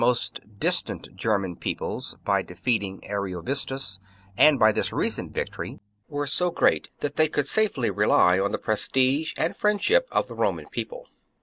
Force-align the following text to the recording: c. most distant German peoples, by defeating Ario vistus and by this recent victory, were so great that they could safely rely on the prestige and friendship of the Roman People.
c. 0.01 0.03
most 0.03 0.39
distant 0.59 1.15
German 1.15 1.55
peoples, 1.55 2.17
by 2.25 2.41
defeating 2.41 2.99
Ario 3.01 3.45
vistus 3.45 3.99
and 4.35 4.57
by 4.57 4.71
this 4.71 4.91
recent 4.91 5.31
victory, 5.31 5.77
were 6.07 6.25
so 6.25 6.49
great 6.49 6.87
that 7.01 7.17
they 7.17 7.27
could 7.27 7.47
safely 7.47 7.91
rely 7.91 8.39
on 8.39 8.51
the 8.51 8.57
prestige 8.57 9.31
and 9.37 9.55
friendship 9.55 10.07
of 10.11 10.27
the 10.27 10.33
Roman 10.33 10.65
People. 10.69 11.05